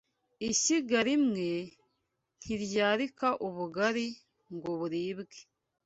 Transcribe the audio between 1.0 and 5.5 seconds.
rimwe ntiryarika ubugari ngoburibwe